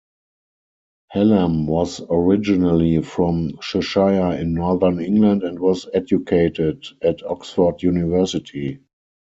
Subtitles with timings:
[1.11, 8.79] Hallam was originally from Cheshire in northern England and was educated at Oxford University.